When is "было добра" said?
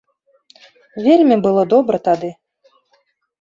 1.45-1.97